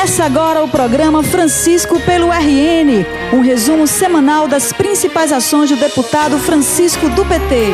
Começa 0.00 0.24
agora 0.24 0.64
o 0.64 0.68
programa 0.68 1.22
Francisco 1.22 2.00
pelo 2.00 2.28
RN, 2.28 3.04
um 3.34 3.42
resumo 3.42 3.86
semanal 3.86 4.48
das 4.48 4.72
principais 4.72 5.30
ações 5.30 5.68
do 5.68 5.76
deputado 5.76 6.38
Francisco 6.38 7.06
do 7.10 7.22
PT. 7.22 7.66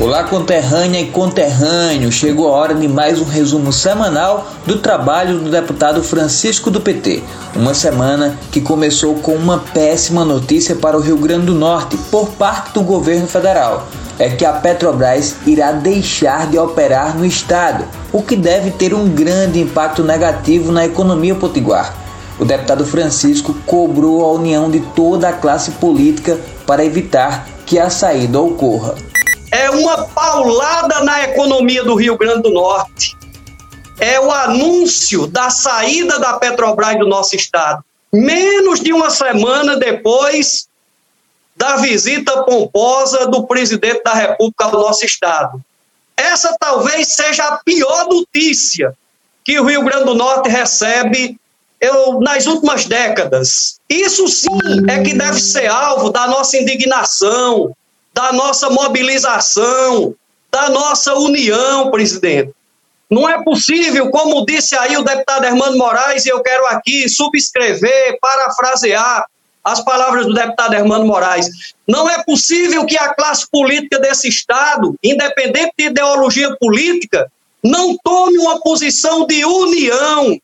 Olá, 0.00 0.24
conterrânea 0.24 1.00
e 1.00 1.12
conterrâneo. 1.12 2.10
Chegou 2.10 2.48
a 2.48 2.56
hora 2.56 2.74
de 2.74 2.88
mais 2.88 3.20
um 3.20 3.24
resumo 3.24 3.72
semanal 3.72 4.48
do 4.66 4.78
trabalho 4.78 5.38
do 5.38 5.48
deputado 5.48 6.02
Francisco 6.02 6.72
do 6.72 6.80
PT. 6.80 7.22
Uma 7.54 7.72
semana 7.72 8.36
que 8.50 8.60
começou 8.60 9.14
com 9.20 9.36
uma 9.36 9.58
péssima 9.72 10.24
notícia 10.24 10.74
para 10.74 10.96
o 10.96 11.00
Rio 11.00 11.18
Grande 11.18 11.46
do 11.46 11.54
Norte 11.54 11.96
por 12.10 12.30
parte 12.30 12.72
do 12.72 12.82
governo 12.82 13.28
federal 13.28 13.86
é 14.18 14.30
que 14.30 14.44
a 14.44 14.52
Petrobras 14.52 15.36
irá 15.46 15.72
deixar 15.72 16.46
de 16.48 16.58
operar 16.58 17.16
no 17.16 17.24
estado, 17.24 17.84
o 18.12 18.22
que 18.22 18.36
deve 18.36 18.70
ter 18.70 18.94
um 18.94 19.08
grande 19.08 19.60
impacto 19.60 20.02
negativo 20.02 20.70
na 20.70 20.84
economia 20.84 21.34
potiguar. 21.34 21.94
O 22.38 22.44
deputado 22.44 22.84
Francisco 22.84 23.54
cobrou 23.66 24.24
a 24.24 24.32
união 24.32 24.70
de 24.70 24.80
toda 24.80 25.28
a 25.28 25.32
classe 25.32 25.72
política 25.72 26.38
para 26.66 26.84
evitar 26.84 27.46
que 27.66 27.78
a 27.78 27.90
saída 27.90 28.40
ocorra. 28.40 28.94
É 29.50 29.70
uma 29.70 30.04
paulada 30.06 31.04
na 31.04 31.24
economia 31.24 31.84
do 31.84 31.94
Rio 31.94 32.16
Grande 32.16 32.42
do 32.42 32.50
Norte. 32.50 33.16
É 34.00 34.18
o 34.18 34.30
anúncio 34.30 35.26
da 35.26 35.50
saída 35.50 36.18
da 36.18 36.34
Petrobras 36.34 36.98
do 36.98 37.06
nosso 37.06 37.36
estado. 37.36 37.84
Menos 38.12 38.80
de 38.80 38.92
uma 38.92 39.10
semana 39.10 39.76
depois 39.76 40.68
da 41.56 41.76
visita 41.76 42.42
pomposa 42.44 43.26
do 43.26 43.46
presidente 43.46 44.02
da 44.02 44.14
República 44.14 44.64
ao 44.64 44.72
nosso 44.72 45.04
estado. 45.04 45.60
Essa 46.16 46.56
talvez 46.58 47.08
seja 47.08 47.44
a 47.44 47.58
pior 47.58 48.08
notícia 48.08 48.94
que 49.44 49.58
o 49.58 49.66
Rio 49.66 49.82
Grande 49.84 50.04
do 50.04 50.14
Norte 50.14 50.48
recebe 50.48 51.38
eu, 51.80 52.20
nas 52.20 52.46
últimas 52.46 52.84
décadas. 52.84 53.80
Isso 53.88 54.28
sim 54.28 54.48
é 54.88 55.02
que 55.02 55.14
deve 55.14 55.40
ser 55.40 55.66
alvo 55.66 56.10
da 56.10 56.28
nossa 56.28 56.56
indignação, 56.56 57.74
da 58.14 58.32
nossa 58.32 58.70
mobilização, 58.70 60.14
da 60.50 60.68
nossa 60.68 61.14
união, 61.14 61.90
presidente. 61.90 62.52
Não 63.10 63.28
é 63.28 63.42
possível, 63.42 64.10
como 64.10 64.46
disse 64.46 64.76
aí 64.76 64.96
o 64.96 65.02
deputado 65.02 65.44
Hermano 65.44 65.76
Moraes, 65.76 66.24
e 66.24 66.28
eu 66.28 66.40
quero 66.40 66.66
aqui 66.66 67.08
subscrever, 67.08 68.18
parafrasear 68.20 69.26
as 69.64 69.84
palavras 69.84 70.26
do 70.26 70.34
deputado 70.34 70.74
Hermano 70.74 71.06
Moraes. 71.06 71.74
Não 71.86 72.08
é 72.10 72.22
possível 72.24 72.84
que 72.84 72.98
a 72.98 73.14
classe 73.14 73.46
política 73.50 73.98
desse 73.98 74.28
Estado, 74.28 74.94
independente 75.02 75.72
de 75.78 75.84
ideologia 75.86 76.56
política, 76.56 77.30
não 77.62 77.96
tome 78.02 78.38
uma 78.38 78.60
posição 78.60 79.26
de 79.26 79.44
união 79.44 80.36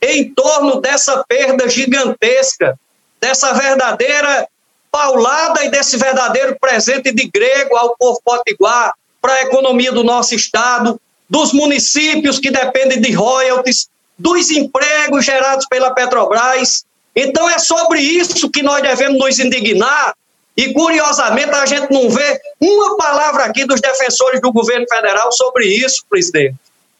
em 0.00 0.32
torno 0.32 0.80
dessa 0.80 1.22
perda 1.28 1.68
gigantesca, 1.68 2.78
dessa 3.20 3.52
verdadeira 3.52 4.48
paulada 4.90 5.64
e 5.64 5.70
desse 5.70 5.96
verdadeiro 5.96 6.56
presente 6.60 7.12
de 7.12 7.30
grego 7.32 7.76
ao 7.76 7.96
povo 7.96 8.20
potiguar, 8.24 8.94
para 9.20 9.34
a 9.34 9.42
economia 9.42 9.92
do 9.92 10.02
nosso 10.02 10.34
Estado, 10.34 11.00
dos 11.30 11.52
municípios 11.52 12.40
que 12.40 12.50
dependem 12.50 13.00
de 13.00 13.12
royalties, 13.12 13.88
dos 14.18 14.50
empregos 14.50 15.24
gerados 15.24 15.64
pela 15.66 15.94
Petrobras 15.94 16.84
então 17.14 17.48
é 17.48 17.58
sobre 17.58 18.00
isso 18.00 18.50
que 18.50 18.62
nós 18.62 18.82
devemos 18.82 19.18
nos 19.18 19.38
indignar. 19.38 20.14
E 20.56 20.72
curiosamente 20.72 21.50
a 21.50 21.64
gente 21.64 21.90
não 21.90 22.10
vê 22.10 22.40
uma 22.60 22.96
palavra 22.96 23.44
aqui 23.44 23.64
dos 23.64 23.80
defensores 23.80 24.40
do 24.40 24.52
governo 24.52 24.86
federal 24.86 25.32
sobre 25.32 25.66
isso, 25.66 26.04
presidente. 26.08 26.56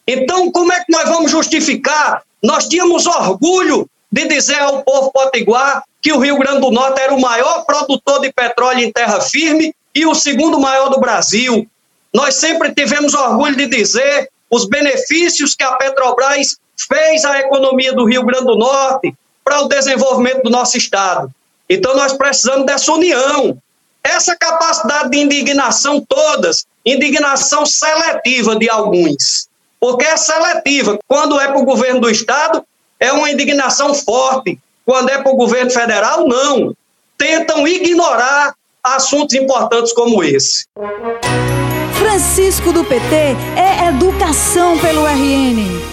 Então, 0.07 0.51
como 0.51 0.73
é 0.73 0.83
que 0.83 0.91
nós 0.91 1.07
vamos 1.07 1.31
justificar? 1.31 2.23
Nós 2.41 2.67
tínhamos 2.67 3.05
orgulho 3.05 3.87
de 4.11 4.27
dizer 4.27 4.59
ao 4.59 4.83
povo 4.83 5.11
potiguar 5.11 5.83
que 6.01 6.11
o 6.11 6.19
Rio 6.19 6.37
Grande 6.37 6.61
do 6.61 6.71
Norte 6.71 6.99
era 6.99 7.13
o 7.13 7.21
maior 7.21 7.65
produtor 7.65 8.19
de 8.21 8.31
petróleo 8.33 8.81
em 8.81 8.91
terra 8.91 9.21
firme 9.21 9.73
e 9.95 10.05
o 10.05 10.13
segundo 10.13 10.59
maior 10.59 10.89
do 10.89 10.99
Brasil. 10.99 11.67
Nós 12.13 12.35
sempre 12.35 12.73
tivemos 12.73 13.13
orgulho 13.13 13.55
de 13.55 13.67
dizer 13.67 14.29
os 14.49 14.67
benefícios 14.67 15.55
que 15.55 15.63
a 15.63 15.71
Petrobras 15.73 16.57
fez 16.87 17.23
à 17.23 17.39
economia 17.39 17.93
do 17.93 18.05
Rio 18.05 18.23
Grande 18.23 18.45
do 18.45 18.57
Norte, 18.57 19.15
para 19.43 19.61
o 19.61 19.67
desenvolvimento 19.67 20.43
do 20.43 20.49
nosso 20.49 20.77
Estado. 20.77 21.31
Então, 21.69 21.95
nós 21.95 22.13
precisamos 22.13 22.65
dessa 22.65 22.91
união, 22.91 23.57
essa 24.03 24.35
capacidade 24.35 25.09
de 25.09 25.17
indignação 25.17 26.01
todas, 26.01 26.65
indignação 26.85 27.65
seletiva 27.65 28.55
de 28.55 28.69
alguns, 28.69 29.47
porque 29.79 30.05
é 30.05 30.17
seletiva. 30.17 30.99
Quando 31.07 31.39
é 31.39 31.47
para 31.47 31.59
o 31.59 31.65
governo 31.65 32.01
do 32.01 32.09
Estado, 32.09 32.63
é 32.99 33.11
uma 33.11 33.31
indignação 33.31 33.93
forte. 33.93 34.59
Quando 34.85 35.09
é 35.09 35.21
para 35.21 35.31
o 35.31 35.35
governo 35.35 35.71
federal, 35.71 36.27
não. 36.27 36.75
Tentam 37.17 37.67
ignorar 37.67 38.53
assuntos 38.83 39.35
importantes 39.35 39.93
como 39.93 40.23
esse. 40.23 40.65
Francisco 41.97 42.73
do 42.73 42.83
PT 42.83 43.15
é 43.55 43.87
educação 43.87 44.77
pelo 44.79 45.05
RN. 45.05 45.92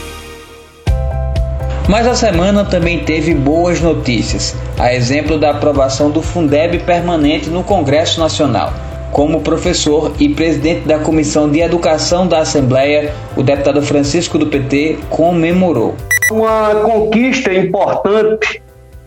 Mas 1.89 2.07
a 2.07 2.15
semana 2.15 2.65
também 2.65 3.05
teve 3.05 3.35
boas 3.35 3.81
notícias, 3.81 4.55
a 4.79 4.95
exemplo 4.95 5.39
da 5.39 5.51
aprovação 5.51 6.11
do 6.11 6.23
Fundeb 6.23 6.79
permanente 6.81 7.51
no 7.51 7.65
Congresso 7.65 8.21
Nacional. 8.21 8.73
Como 9.13 9.41
professor 9.41 10.13
e 10.21 10.29
presidente 10.29 10.87
da 10.87 11.01
Comissão 11.01 11.51
de 11.51 11.61
Educação 11.61 12.29
da 12.29 12.39
Assembleia, 12.39 13.13
o 13.37 13.43
deputado 13.43 13.83
Francisco 13.83 14.39
do 14.39 14.47
PT 14.47 14.99
comemorou. 15.11 15.97
Uma 16.31 16.77
conquista 16.77 17.53
importante 17.53 18.63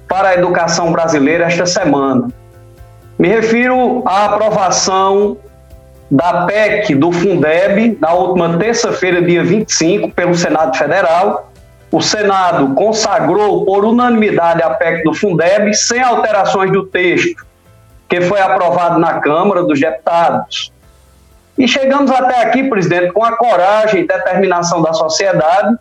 para 0.08 0.30
a 0.30 0.34
educação 0.34 0.92
brasileira 0.92 1.46
esta 1.46 1.66
semana. 1.66 2.28
Me 3.18 3.30
refiro 3.30 4.04
à 4.06 4.26
aprovação 4.26 5.38
da 6.12 6.46
PEC 6.46 6.94
do 6.96 7.12
Fundeb 7.12 7.98
na 8.02 8.14
última 8.14 8.58
terça-feira, 8.58 9.22
dia 9.22 9.44
25, 9.44 10.10
pelo 10.10 10.36
Senado 10.36 10.78
Federal, 10.78 11.53
o 11.94 12.02
Senado 12.02 12.74
consagrou 12.74 13.64
por 13.66 13.86
unanimidade 13.86 14.64
a 14.64 14.72
PEC 14.72 15.04
do 15.04 15.14
Fundeb 15.14 15.72
sem 15.76 16.02
alterações 16.02 16.72
do 16.72 16.88
texto, 16.88 17.46
que 18.10 18.20
foi 18.20 18.42
aprovado 18.42 18.98
na 18.98 19.20
Câmara 19.20 19.62
dos 19.62 19.80
Deputados. 19.80 20.74
E 21.56 21.68
chegamos 21.68 22.10
até 22.10 22.42
aqui, 22.42 22.64
presidente, 22.64 23.14
com 23.14 23.24
a 23.24 23.38
coragem 23.38 24.02
e 24.02 24.08
determinação 24.08 24.82
da 24.82 24.92
sociedade, 24.92 25.78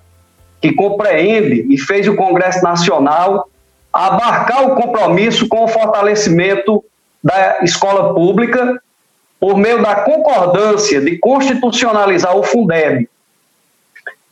que 0.60 0.74
compreende 0.74 1.66
e 1.70 1.78
fez 1.78 2.06
o 2.06 2.14
Congresso 2.14 2.62
Nacional 2.62 3.48
abarcar 3.90 4.64
o 4.66 4.74
compromisso 4.74 5.48
com 5.48 5.64
o 5.64 5.68
fortalecimento 5.68 6.84
da 7.24 7.60
escola 7.62 8.12
pública 8.12 8.78
por 9.40 9.56
meio 9.56 9.80
da 9.80 9.94
concordância 9.94 11.00
de 11.00 11.16
constitucionalizar 11.16 12.36
o 12.36 12.42
Fundeb 12.42 13.08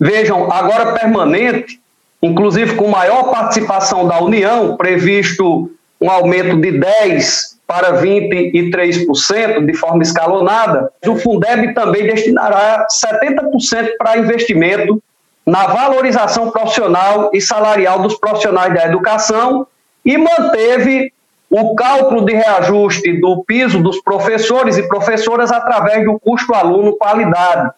Vejam, 0.01 0.51
agora 0.51 0.95
permanente, 0.95 1.79
inclusive 2.23 2.75
com 2.75 2.89
maior 2.89 3.25
participação 3.25 4.09
da 4.09 4.19
União, 4.23 4.75
previsto 4.77 5.71
um 6.01 6.11
aumento 6.11 6.57
de 6.57 6.73
10% 6.73 7.61
para 7.67 8.03
23% 8.03 9.65
de 9.65 9.75
forma 9.75 10.03
escalonada, 10.03 10.91
o 11.07 11.15
Fundeb 11.15 11.73
também 11.73 12.03
destinará 12.03 12.85
70% 12.91 13.91
para 13.97 14.19
investimento 14.19 15.01
na 15.47 15.67
valorização 15.69 16.51
profissional 16.51 17.31
e 17.33 17.41
salarial 17.41 18.01
dos 18.01 18.19
profissionais 18.19 18.75
da 18.75 18.87
educação 18.87 19.67
e 20.05 20.19
manteve 20.19 21.13
o 21.49 21.75
cálculo 21.75 22.25
de 22.25 22.33
reajuste 22.33 23.21
do 23.21 23.45
piso 23.45 23.81
dos 23.81 24.03
professores 24.03 24.77
e 24.77 24.89
professoras 24.89 25.53
através 25.53 26.05
do 26.05 26.19
custo 26.19 26.55
aluno 26.55 26.97
qualidade. 26.97 27.71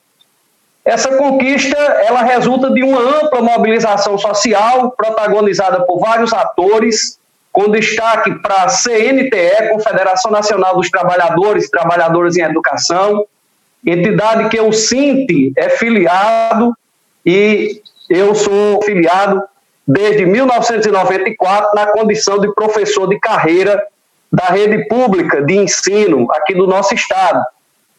Essa 0.84 1.17
conquista 1.17 1.76
ela 1.76 2.23
resulta 2.23 2.70
de 2.70 2.82
uma 2.82 2.99
ampla 3.00 3.40
mobilização 3.40 4.19
social 4.19 4.90
protagonizada 4.93 5.84
por 5.87 6.00
vários 6.00 6.32
atores, 6.32 7.19
com 7.52 7.70
destaque 7.70 8.34
para 8.40 8.64
a 8.64 8.69
CNTE, 8.69 9.69
Confederação 9.70 10.31
Nacional 10.31 10.75
dos 10.75 10.90
Trabalhadores 10.90 11.67
e 11.67 11.70
Trabalhadoras 11.70 12.37
em 12.37 12.43
Educação, 12.43 13.25
entidade 13.87 14.49
que 14.49 14.61
o 14.61 14.73
SINTE 14.73 15.52
é 15.56 15.69
filiado 15.69 16.76
e 17.25 17.81
eu 18.08 18.35
sou 18.35 18.82
filiado 18.82 19.43
desde 19.87 20.25
1994 20.25 21.70
na 21.75 21.87
condição 21.87 22.38
de 22.38 22.52
professor 22.55 23.08
de 23.08 23.19
carreira 23.20 23.85
da 24.32 24.46
rede 24.46 24.88
pública 24.88 25.43
de 25.43 25.55
ensino 25.55 26.26
aqui 26.32 26.55
do 26.55 26.67
nosso 26.67 26.94
estado. 26.94 27.44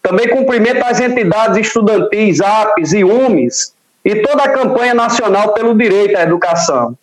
Também 0.04 0.28
cumprimento 0.28 0.84
as 0.86 1.00
entidades 1.00 1.58
estudantis, 1.58 2.42
APES 2.42 2.92
e 2.92 3.06
UMES 3.06 3.74
e 4.04 4.18
toda 4.18 4.44
a 4.44 4.50
campanha 4.50 4.94
nacional 4.94 5.54
pelo 5.54 5.74
direito 5.74 6.18
à 6.18 6.24
educação. 6.24 6.98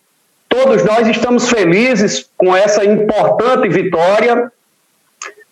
Todos 0.47 0.83
nós 0.85 1.07
estamos 1.07 1.49
felizes 1.49 2.29
com 2.37 2.55
essa 2.55 2.85
importante 2.85 3.67
vitória, 3.69 4.51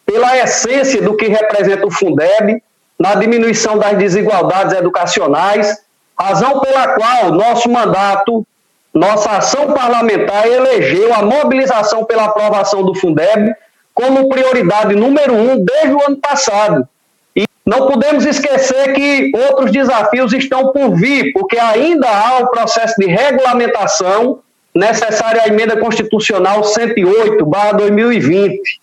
pela 0.05 0.37
essência 0.37 1.01
do 1.01 1.17
que 1.17 1.27
representa 1.27 1.87
o 1.87 1.91
Fundeb, 1.91 2.61
na 2.99 3.15
diminuição 3.15 3.79
das 3.79 3.97
desigualdades 3.97 4.73
educacionais, 4.77 5.81
razão 6.19 6.59
pela 6.59 6.89
qual 6.89 7.31
nosso 7.31 7.67
mandato, 7.69 8.45
nossa 8.93 9.31
ação 9.31 9.73
parlamentar 9.73 10.45
elegeu 10.45 11.13
a 11.15 11.23
mobilização 11.23 12.03
pela 12.05 12.25
aprovação 12.25 12.83
do 12.83 12.93
Fundeb 12.93 13.55
como 13.93 14.29
prioridade 14.29 14.95
número 14.95 15.33
um 15.33 15.63
desde 15.63 15.93
o 15.93 16.05
ano 16.05 16.17
passado. 16.17 16.87
E 17.35 17.45
não 17.65 17.87
podemos 17.87 18.25
esquecer 18.25 18.93
que 18.93 19.31
outros 19.35 19.71
desafios 19.71 20.33
estão 20.33 20.71
por 20.71 20.95
vir, 20.95 21.33
porque 21.33 21.57
ainda 21.57 22.09
há 22.09 22.39
o 22.39 22.49
processo 22.49 22.95
de 22.97 23.07
regulamentação 23.07 24.39
necessário 24.73 25.41
à 25.41 25.47
emenda 25.47 25.77
constitucional 25.77 26.63
108/2020. 26.63 28.79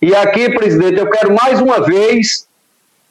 E 0.00 0.14
aqui, 0.14 0.50
presidente, 0.50 0.98
eu 0.98 1.10
quero 1.10 1.34
mais 1.34 1.60
uma 1.60 1.80
vez 1.80 2.46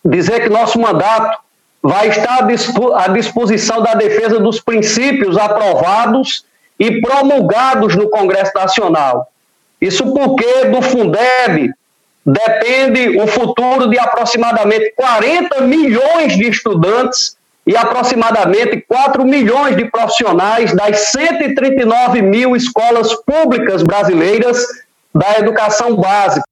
dizer 0.04 0.44
que 0.44 0.50
nosso 0.50 0.80
mandato 0.80 1.40
vai 1.82 2.10
estar 2.10 2.48
à 2.96 3.08
disposição 3.10 3.82
da 3.82 3.94
defesa 3.94 4.40
dos 4.40 4.60
princípios 4.60 5.38
aprovados 5.38 6.46
e 6.80 7.00
promulgados 7.00 7.96
no 7.96 8.10
Congresso 8.10 8.52
Nacional. 8.56 9.32
Isso 9.80 10.14
porque 10.14 10.66
do 10.66 10.82
Fundeb 10.82 11.74
depende 12.26 13.20
o 13.20 13.28
futuro 13.28 13.88
de 13.88 14.00
aproximadamente 14.00 14.92
40 14.96 15.62
milhões 15.62 16.36
de 16.36 16.50
estudantes 16.50 17.38
e 17.68 17.76
aproximadamente 17.76 18.84
4 18.88 19.24
milhões 19.26 19.76
de 19.76 19.86
profissionais 19.86 20.74
das 20.74 21.12
139 21.12 22.22
mil 22.22 22.56
escolas 22.56 23.14
públicas 23.14 23.84
brasileiras 23.84 24.66
da 25.14 25.38
educação 25.40 25.96
básica. 25.96 26.46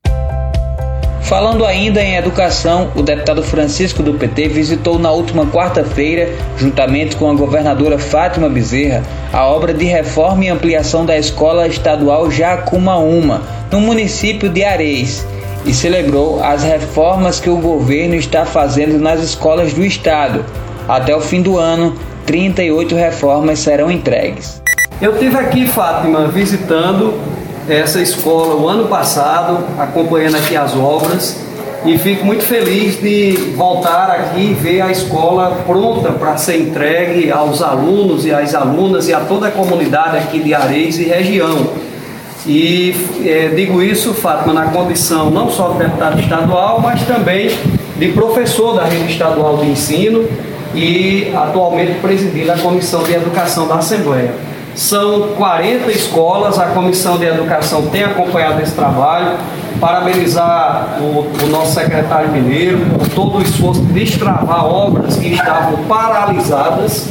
Falando 1.23 1.65
ainda 1.65 2.01
em 2.01 2.15
educação, 2.15 2.91
o 2.95 3.01
deputado 3.01 3.41
Francisco 3.41 4.03
do 4.03 4.13
PT 4.13 4.49
visitou 4.49 4.99
na 4.99 5.09
última 5.09 5.45
quarta-feira, 5.47 6.29
juntamente 6.57 7.15
com 7.15 7.29
a 7.31 7.33
governadora 7.33 7.97
Fátima 7.97 8.49
Bezerra, 8.49 9.03
a 9.31 9.45
obra 9.47 9.73
de 9.73 9.85
reforma 9.85 10.45
e 10.45 10.49
ampliação 10.49 11.05
da 11.05 11.17
Escola 11.17 11.67
Estadual 11.67 12.29
Jacumaúma, 12.29 13.41
no 13.71 13.79
município 13.79 14.49
de 14.49 14.63
Areis, 14.63 15.25
e 15.65 15.73
celebrou 15.73 16.43
as 16.43 16.63
reformas 16.63 17.39
que 17.39 17.49
o 17.49 17.57
governo 17.57 18.15
está 18.15 18.45
fazendo 18.45 18.99
nas 18.99 19.21
escolas 19.21 19.73
do 19.73 19.83
estado. 19.83 20.43
Até 20.87 21.15
o 21.15 21.21
fim 21.21 21.41
do 21.41 21.57
ano, 21.57 21.95
38 22.25 22.95
reformas 22.95 23.59
serão 23.59 23.89
entregues. 23.89 24.61
Eu 25.01 25.17
tive 25.17 25.37
aqui, 25.37 25.67
Fátima, 25.67 26.27
visitando 26.27 27.13
essa 27.67 28.01
escola 28.01 28.55
o 28.55 28.67
ano 28.67 28.87
passado, 28.87 29.63
acompanhando 29.79 30.35
aqui 30.35 30.55
as 30.55 30.75
obras 30.75 31.43
e 31.85 31.97
fico 31.97 32.25
muito 32.25 32.43
feliz 32.43 33.01
de 33.01 33.33
voltar 33.57 34.09
aqui 34.09 34.51
e 34.51 34.53
ver 34.53 34.81
a 34.81 34.91
escola 34.91 35.63
pronta 35.65 36.13
para 36.13 36.37
ser 36.37 36.61
entregue 36.61 37.29
aos 37.29 37.61
alunos 37.61 38.25
e 38.25 38.31
às 38.31 38.55
alunas 38.55 39.09
e 39.09 39.13
a 39.13 39.19
toda 39.19 39.47
a 39.47 39.51
comunidade 39.51 40.17
aqui 40.17 40.39
de 40.39 40.53
Areis 40.53 40.97
e 40.97 41.03
região. 41.03 41.67
E 42.45 42.93
é, 43.25 43.53
digo 43.55 43.81
isso, 43.81 44.13
Fátima, 44.13 44.53
na 44.53 44.65
condição 44.65 45.29
não 45.29 45.49
só 45.49 45.69
de 45.69 45.79
deputado 45.79 46.19
estadual, 46.19 46.79
mas 46.81 47.01
também 47.03 47.49
de 47.97 48.09
professor 48.09 48.75
da 48.75 48.83
rede 48.83 49.13
estadual 49.13 49.57
de 49.57 49.67
ensino 49.67 50.27
e 50.75 51.31
atualmente 51.33 51.99
presidindo 52.01 52.51
a 52.51 52.57
Comissão 52.57 53.03
de 53.03 53.13
Educação 53.13 53.67
da 53.67 53.75
Assembleia. 53.75 54.33
São 54.75 55.29
40 55.37 55.91
escolas, 55.91 56.57
a 56.57 56.67
Comissão 56.67 57.17
de 57.17 57.25
Educação 57.25 57.83
tem 57.87 58.03
acompanhado 58.03 58.61
esse 58.61 58.73
trabalho. 58.73 59.37
Parabenizar 59.79 60.97
o, 61.01 61.27
o 61.43 61.47
nosso 61.49 61.73
secretário 61.73 62.29
Mineiro 62.29 62.79
por 62.97 63.07
todo 63.09 63.37
o 63.37 63.41
esforço 63.41 63.81
de 63.81 63.93
destravar 63.93 64.65
obras 64.65 65.17
que 65.17 65.27
estavam 65.33 65.83
paralisadas 65.83 67.07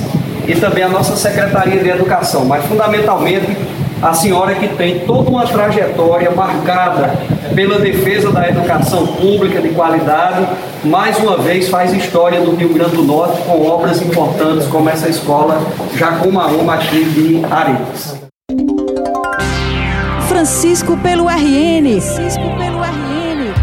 e 0.46 0.54
também 0.54 0.82
a 0.82 0.88
nossa 0.88 1.14
Secretaria 1.16 1.82
de 1.82 1.88
Educação, 1.88 2.44
mas 2.44 2.64
fundamentalmente 2.64 3.56
a 4.02 4.12
senhora 4.12 4.56
que 4.56 4.66
tem 4.68 5.00
toda 5.06 5.30
uma 5.30 5.46
trajetória 5.46 6.30
marcada 6.32 7.14
pela 7.54 7.78
defesa 7.78 8.32
da 8.32 8.48
educação 8.48 9.06
pública 9.06 9.60
de 9.60 9.68
qualidade, 9.68 10.44
mais 10.82 11.16
uma 11.18 11.38
vez 11.38 11.68
faz 11.68 11.92
história 11.94 12.40
do 12.40 12.56
Rio 12.56 12.74
Grande 12.74 12.96
do 12.96 13.04
Norte 13.04 13.40
com 13.42 13.64
obras 13.64 14.02
importantes 14.02 14.66
como 14.66 14.88
essa 14.90 15.08
escola 15.08 15.62
Jacumaúma 15.96 16.74
aqui 16.74 17.04
de 17.04 17.44
Arenas. 17.44 18.20
Francisco 20.28 20.96
pelo 20.96 21.28
RN. 21.28 22.00
Francisco 22.00 22.42
pelo 22.58 22.82
RN. 22.82 23.54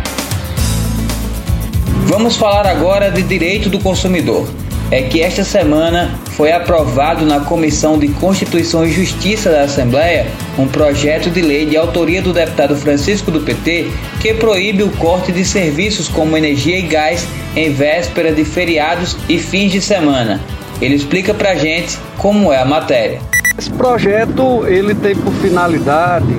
Vamos 2.06 2.38
falar 2.38 2.66
agora 2.66 3.12
de 3.12 3.22
direito 3.24 3.70
do 3.70 3.80
consumidor 3.80 4.48
é 4.92 5.04
que 5.04 5.22
esta 5.22 5.44
semana 5.44 6.20
foi 6.32 6.52
aprovado 6.52 7.26
na 7.26 7.40
Comissão 7.42 8.00
de 8.00 8.08
Constituição 8.08 8.86
e 8.86 8.92
Justiça 8.92 9.52
da 9.52 9.62
Assembleia 9.62 10.28
um 10.58 10.68
projeto 10.68 11.30
de 11.30 11.42
lei 11.42 11.66
de 11.66 11.78
autoria 11.78 12.22
do 12.22 12.34
deputado 12.34 12.76
Francisco 12.76 13.30
do 13.30 13.42
PT 13.42 13.92
que 14.20 14.34
proíbe 14.34 14.84
o 14.84 14.90
corte 14.92 15.32
de 15.32 15.46
serviços 15.46 16.08
como 16.08 16.36
energia 16.36 16.80
e 16.80 16.84
gás 16.84 17.28
em 17.56 17.72
véspera 17.72 18.32
de 18.32 18.44
feriados 18.44 19.16
e 19.28 19.38
fins 19.38 19.72
de 19.72 19.82
semana. 19.82 20.42
Ele 20.82 20.96
explica 20.96 21.34
pra 21.34 21.56
gente 21.56 21.98
como 22.18 22.52
é 22.52 22.60
a 22.60 22.66
matéria. 22.66 23.22
Esse 23.58 23.70
projeto 23.72 24.66
ele 24.66 24.96
tem 24.96 25.16
por 25.16 25.34
finalidade 25.34 26.34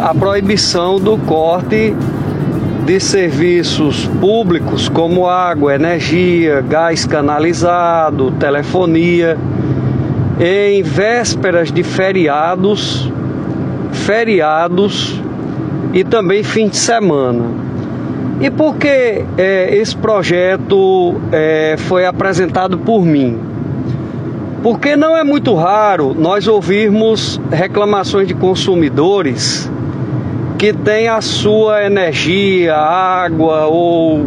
a 0.00 0.14
proibição 0.14 0.98
do 0.98 1.16
corte 1.18 1.94
de 2.88 2.98
serviços 2.98 4.06
públicos 4.18 4.88
como 4.88 5.26
água, 5.28 5.74
energia, 5.74 6.62
gás 6.62 7.04
canalizado, 7.04 8.30
telefonia, 8.30 9.36
em 10.40 10.82
vésperas 10.82 11.70
de 11.70 11.82
feriados, 11.82 13.12
feriados 13.92 15.20
e 15.92 16.02
também 16.02 16.42
fim 16.42 16.66
de 16.66 16.78
semana. 16.78 17.44
E 18.40 18.50
por 18.50 18.76
que 18.76 19.22
é, 19.36 19.76
esse 19.76 19.94
projeto 19.94 21.20
é, 21.30 21.74
foi 21.76 22.06
apresentado 22.06 22.78
por 22.78 23.04
mim? 23.04 23.38
Porque 24.62 24.96
não 24.96 25.14
é 25.14 25.22
muito 25.22 25.54
raro 25.54 26.16
nós 26.18 26.48
ouvirmos 26.48 27.38
reclamações 27.52 28.26
de 28.26 28.32
consumidores 28.32 29.70
que 30.58 30.72
tem 30.72 31.06
a 31.06 31.20
sua 31.20 31.84
energia, 31.84 32.74
água 32.74 33.66
ou, 33.66 34.26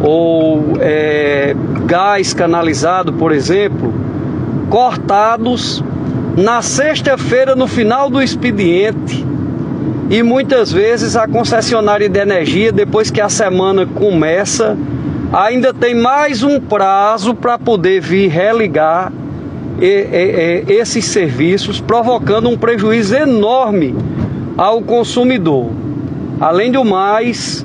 ou 0.00 0.78
é, 0.80 1.54
gás 1.84 2.32
canalizado, 2.32 3.12
por 3.12 3.32
exemplo, 3.32 3.92
cortados 4.70 5.84
na 6.38 6.62
sexta-feira 6.62 7.54
no 7.54 7.66
final 7.66 8.08
do 8.08 8.22
expediente. 8.22 9.26
E 10.08 10.22
muitas 10.22 10.72
vezes 10.72 11.16
a 11.16 11.28
concessionária 11.28 12.08
de 12.08 12.18
energia, 12.18 12.72
depois 12.72 13.10
que 13.10 13.20
a 13.20 13.28
semana 13.28 13.84
começa, 13.84 14.76
ainda 15.30 15.74
tem 15.74 15.94
mais 15.94 16.42
um 16.42 16.58
prazo 16.58 17.34
para 17.34 17.58
poder 17.58 18.00
vir 18.00 18.28
religar 18.28 19.12
esses 20.68 21.04
serviços, 21.06 21.80
provocando 21.80 22.48
um 22.48 22.56
prejuízo 22.56 23.16
enorme 23.16 23.94
ao 24.56 24.82
consumidor. 24.82 25.70
Além 26.40 26.72
do 26.72 26.84
mais, 26.84 27.64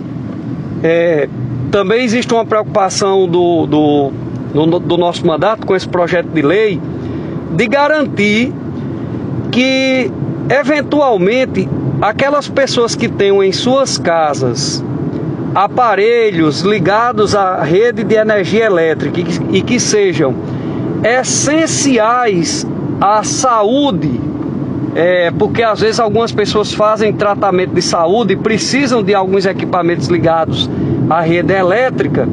é, 0.84 1.28
também 1.72 2.04
existe 2.04 2.34
uma 2.34 2.46
preocupação 2.46 3.28
do, 3.28 3.66
do, 3.66 4.12
do, 4.54 4.80
do 4.80 4.98
nosso 4.98 5.26
mandato 5.26 5.66
com 5.66 5.76
esse 5.76 5.88
projeto 5.88 6.28
de 6.28 6.42
lei 6.42 6.80
de 7.56 7.68
garantir 7.68 8.54
que, 9.52 10.12
eventualmente, 10.50 11.68
aquelas 12.02 12.48
pessoas 12.48 12.96
que 12.96 13.08
tenham 13.08 13.44
em 13.44 13.52
suas 13.52 13.98
casas 13.98 14.84
aparelhos 15.56 16.62
ligados 16.62 17.34
à 17.34 17.64
rede 17.64 18.04
de 18.04 18.16
energia 18.16 18.66
elétrica 18.66 19.20
e 19.52 19.62
que 19.62 19.80
sejam 19.80 20.36
essenciais 21.04 22.68
à 23.02 23.24
saúde 23.24 24.20
é, 24.96 25.32
porque 25.32 25.62
às 25.62 25.80
vezes 25.80 26.00
algumas 26.00 26.32
pessoas 26.32 26.74
fazem 26.74 27.14
tratamento 27.14 27.74
de 27.74 27.82
saúde 27.82 28.34
e 28.34 28.36
precisam 28.36 29.04
de 29.04 29.14
alguns 29.14 29.46
equipamentos 29.46 30.08
ligados 30.08 30.70
à 31.10 31.22
rede 31.22 31.54
elétrica, 31.54 32.28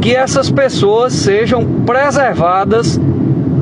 que 0.00 0.14
essas 0.14 0.50
pessoas 0.50 1.12
sejam 1.12 1.64
preservadas 1.86 2.98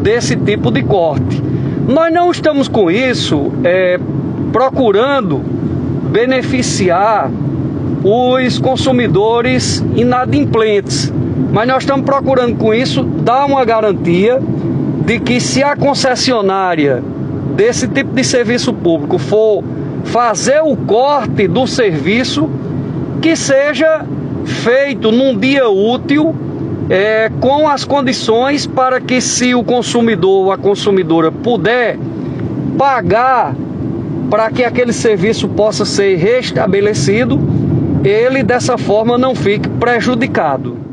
desse 0.03 0.35
tipo 0.35 0.71
de 0.71 0.83
corte. 0.83 1.43
Nós 1.87 2.13
não 2.13 2.31
estamos 2.31 2.69
com 2.69 2.91
isso 2.91 3.53
é, 3.65 3.99
procurando 4.53 5.43
beneficiar 6.11 7.31
os 8.03 8.59
consumidores 8.59 9.85
inadimplentes, 9.95 11.13
mas 11.53 11.69
nós 11.69 11.83
estamos 11.83 12.07
procurando 12.07 12.57
com 12.57 12.73
isso 12.73 13.03
dar 13.03 13.45
uma 13.45 13.65
garantia 13.65 14.41
de 15.05 15.19
que 15.19 15.41
se 15.41 15.63
a 15.63 15.77
concessionária 15.77 17.03
desse 17.59 17.89
tipo 17.89 18.13
de 18.13 18.23
serviço 18.23 18.73
público 18.73 19.19
for 19.19 19.65
fazer 20.05 20.61
o 20.63 20.77
corte 20.77 21.49
do 21.49 21.67
serviço, 21.67 22.49
que 23.21 23.35
seja 23.35 24.07
feito 24.45 25.11
num 25.11 25.37
dia 25.37 25.69
útil 25.69 26.33
é, 26.89 27.29
com 27.41 27.69
as 27.69 27.85
condições 27.85 28.65
para 28.65 29.01
que, 29.01 29.21
se 29.21 29.57
o 29.57 29.65
consumidor 29.65 30.45
ou 30.45 30.53
a 30.53 30.57
consumidora 30.57 31.33
puder 31.33 31.99
pagar 32.79 33.57
para 34.31 34.53
que 34.53 34.63
aquele 34.63 34.93
serviço 34.93 35.49
possa 35.49 35.85
ser 35.85 36.15
restabelecido, 36.15 37.41
ele 38.05 38.45
dessa 38.45 38.79
forma 38.79 39.19
não 39.19 39.35
fique 39.35 39.69
prejudicado. 39.69 40.88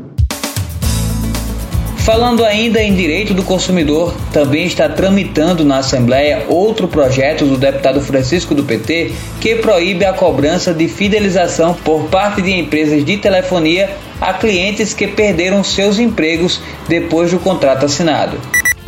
Falando 2.06 2.44
ainda 2.44 2.80
em 2.80 2.94
direito 2.94 3.34
do 3.34 3.42
consumidor, 3.42 4.14
também 4.32 4.64
está 4.64 4.88
tramitando 4.88 5.64
na 5.64 5.78
Assembleia 5.78 6.46
outro 6.48 6.86
projeto 6.86 7.44
do 7.44 7.56
deputado 7.56 8.00
Francisco 8.00 8.54
do 8.54 8.62
PT 8.62 9.10
que 9.40 9.56
proíbe 9.56 10.04
a 10.04 10.12
cobrança 10.12 10.72
de 10.72 10.86
fidelização 10.86 11.74
por 11.74 12.04
parte 12.04 12.40
de 12.40 12.52
empresas 12.52 13.04
de 13.04 13.16
telefonia 13.16 13.90
a 14.20 14.32
clientes 14.32 14.94
que 14.94 15.08
perderam 15.08 15.64
seus 15.64 15.98
empregos 15.98 16.60
depois 16.86 17.32
do 17.32 17.40
contrato 17.40 17.86
assinado. 17.86 18.38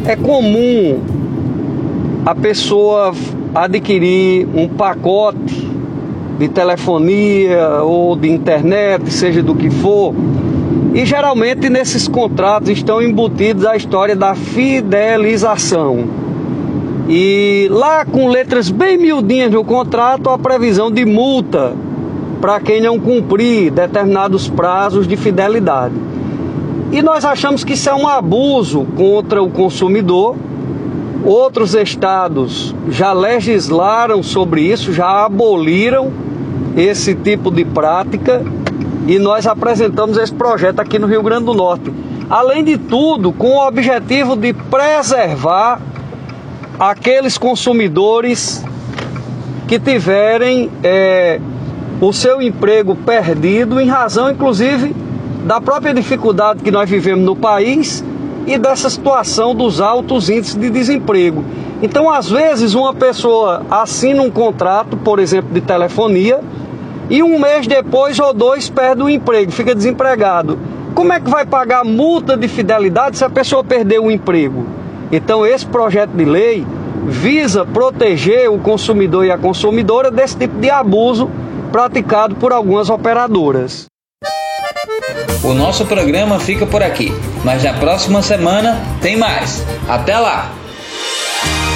É 0.07 0.15
comum 0.15 1.03
a 2.25 2.37
pessoa 2.37 3.13
adquirir 3.53 4.47
um 4.55 4.69
pacote 4.69 5.69
de 6.39 6.49
telefonia 6.49 7.83
ou 7.83 8.15
de 8.15 8.31
internet, 8.31 9.11
seja 9.11 9.43
do 9.43 9.57
que 9.57 9.71
for, 9.71 10.15
e 10.99 11.07
geralmente 11.07 11.71
nesses 11.71 12.09
contratos 12.09 12.71
estão 12.71 13.01
embutidos 13.01 13.65
a 13.65 13.77
história 13.77 14.17
da 14.17 14.35
fidelização. 14.35 16.09
E 17.09 17.69
lá 17.71 18.05
com 18.05 18.29
letras 18.29 18.69
bem 18.69 18.99
miudinhas 18.99 19.53
no 19.53 19.63
contrato, 19.63 20.29
a 20.29 20.37
previsão 20.37 20.91
de 20.91 21.05
multa 21.07 21.73
para 22.41 22.59
quem 22.59 22.81
não 22.81 22.99
cumprir 22.99 23.71
determinados 23.71 24.49
prazos 24.49 25.07
de 25.07 25.17
fidelidade. 25.17 25.95
E 26.91 27.01
nós 27.01 27.25
achamos 27.25 27.63
que 27.63 27.75
isso 27.75 27.89
é 27.89 27.95
um 27.95 28.09
abuso 28.09 28.85
contra 28.97 29.41
o 29.41 29.49
consumidor. 29.49 30.35
Outros 31.25 31.77
estados 31.77 32.75
já 32.91 33.13
legislaram 33.13 34.21
sobre 34.21 34.63
isso, 34.63 34.93
já 34.93 35.27
aboliram 35.27 36.11
esse 36.77 37.15
tipo 37.15 37.53
de 37.53 37.65
prática 37.65 38.43
e 39.09 39.19
nós 39.19 39.47
apresentamos 39.47 40.19
esse 40.19 40.33
projeto 40.33 40.81
aqui 40.81 40.99
no 40.99 41.07
Rio 41.07 41.23
Grande 41.23 41.47
do 41.47 41.55
Norte. 41.55 41.91
Além 42.29 42.63
de 42.63 42.77
tudo, 42.77 43.33
com 43.33 43.57
o 43.57 43.67
objetivo 43.67 44.37
de 44.37 44.53
preservar 44.53 45.81
aqueles 46.79 47.39
consumidores 47.39 48.63
que 49.67 49.81
tiverem 49.81 50.71
é, 50.85 51.41
o 52.03 52.13
seu 52.13 52.43
emprego 52.43 52.95
perdido, 52.95 53.81
em 53.81 53.89
razão, 53.89 54.31
inclusive, 54.31 54.95
da 55.47 55.59
própria 55.59 55.95
dificuldade 55.95 56.63
que 56.63 56.71
nós 56.71 56.89
vivemos 56.89 57.25
no 57.25 57.35
país 57.35 58.05
e 58.47 58.59
dessa 58.59 58.91
situação 58.91 59.55
dos 59.55 59.81
altos 59.81 60.29
índices 60.29 60.55
de 60.55 60.69
desemprego. 60.69 61.43
Então, 61.83 62.11
às 62.11 62.31
vezes, 62.31 62.75
uma 62.75 62.93
pessoa 62.93 63.63
assina 63.71 64.21
um 64.21 64.31
contrato, 64.31 64.99
por 64.99 65.19
exemplo, 65.19 65.51
de 65.51 65.63
telefonia 65.63 66.41
e 67.11 67.23
um 67.23 67.39
mês 67.39 67.67
depois 67.67 68.19
ou 68.19 68.35
dois 68.35 68.69
perde 68.69 69.03
o 69.03 69.09
emprego, 69.09 69.51
fica 69.51 69.75
desempregado. 69.75 70.59
Como 70.95 71.13
é 71.13 71.21
que 71.21 71.31
vai 71.31 71.47
pagar 71.47 71.85
multa 71.85 72.37
de 72.37 72.49
fidelidade 72.49 73.17
se 73.17 73.25
a 73.25 73.31
pessoa 73.31 73.63
perder 73.63 74.01
o 74.01 74.11
emprego? 74.11 74.67
Então, 75.11 75.47
esse 75.47 75.65
projeto 75.65 76.11
de 76.11 76.25
lei 76.25 76.67
visa 77.07 77.65
proteger 77.65 78.51
o 78.51 78.59
consumidor 78.59 79.25
e 79.25 79.31
a 79.31 79.39
consumidora 79.39 80.11
desse 80.11 80.37
tipo 80.37 80.59
de 80.59 80.71
abuso 80.71 81.31
praticado 81.73 82.35
por 82.35 82.53
algumas 82.53 82.91
operadoras. 82.91 83.87
O 85.43 85.55
nosso 85.55 85.87
programa 85.87 86.39
fica 86.41 86.67
por 86.67 86.83
aqui, 86.83 87.13
mas 87.45 87.63
na 87.63 87.75
próxima 87.75 88.21
semana 88.21 88.77
tem 89.01 89.17
mais. 89.17 89.65
Até 89.89 90.19
lá! 90.19 90.58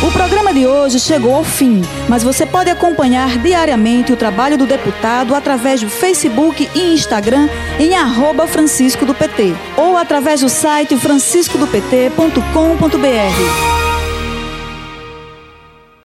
O 0.04 0.10
programa 0.10 0.52
de 0.52 0.66
hoje 0.66 0.98
chegou 0.98 1.32
ao 1.32 1.44
fim, 1.44 1.80
mas 2.08 2.24
você 2.24 2.44
pode 2.44 2.68
acompanhar 2.68 3.38
diariamente 3.38 4.12
o 4.12 4.16
trabalho 4.16 4.58
do 4.58 4.66
deputado 4.66 5.32
através 5.32 5.80
do 5.80 5.88
Facebook 5.88 6.68
e 6.74 6.92
Instagram 6.92 7.48
em 7.78 7.94
arroba 7.94 8.48
Francisco 8.48 9.06
do 9.06 9.14
PT 9.14 9.54
ou 9.76 9.96
através 9.96 10.40
do 10.40 10.48
site 10.48 10.96
franciscodopt.com.br. 10.96 13.81